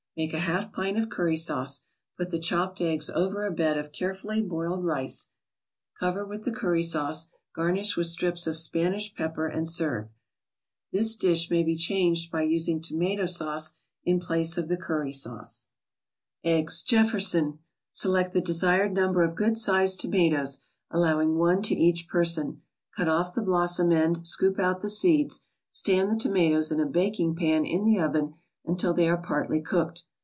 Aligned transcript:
Make 0.17 0.33
a 0.33 0.39
half 0.39 0.73
pint 0.73 0.97
of 0.97 1.07
curry 1.09 1.37
sauce. 1.37 1.83
Put 2.17 2.31
the 2.31 2.37
chopped 2.37 2.81
eggs 2.81 3.09
over 3.09 3.45
a 3.45 3.51
bed 3.51 3.77
of 3.77 3.93
carefully 3.93 4.41
boiled 4.41 4.83
rice, 4.83 5.29
cover 5.97 6.25
with 6.25 6.43
the 6.43 6.51
curry 6.51 6.83
sauce, 6.83 7.27
garnish 7.55 7.95
with 7.95 8.07
strips 8.07 8.45
of 8.45 8.57
Spanish 8.57 9.15
pepper 9.15 9.47
and 9.47 9.65
serve. 9.69 10.09
This 10.91 11.15
dish 11.15 11.49
may 11.49 11.63
be 11.63 11.77
changed 11.77 12.29
by 12.29 12.41
using 12.41 12.81
tomato 12.81 13.25
sauce 13.25 13.71
in 14.03 14.19
place 14.19 14.57
of 14.57 14.67
the 14.67 14.75
curry 14.75 15.13
sauce. 15.13 15.69
EGGS 16.43 16.83
JEFFERSON 16.83 17.59
Select 17.93 18.33
the 18.33 18.41
desired 18.41 18.91
number 18.91 19.23
of 19.23 19.33
good 19.33 19.57
sized 19.57 20.01
tomatoes, 20.01 20.59
allowing 20.91 21.35
one 21.37 21.61
to 21.63 21.73
each 21.75 22.09
person. 22.09 22.61
Cut 22.97 23.07
off 23.07 23.33
the 23.33 23.41
blossom 23.41 23.93
end, 23.93 24.27
scoop 24.27 24.59
out 24.59 24.81
the 24.81 24.89
seeds, 24.89 25.39
stand 25.69 26.11
the 26.11 26.19
tomatoes 26.21 26.69
in 26.69 26.81
a 26.81 26.85
baking 26.85 27.33
pan 27.37 27.65
in 27.65 27.85
the 27.85 27.97
oven 27.97 28.33
until 28.63 28.93
they 28.93 29.09
are 29.09 29.17
partly 29.17 29.59
cooked. 29.59 30.03